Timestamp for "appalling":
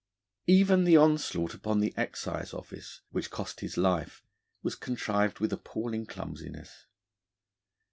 5.53-6.07